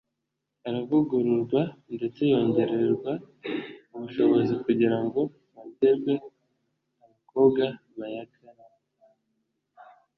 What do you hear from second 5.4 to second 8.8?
hongerwe abakobwa bayagana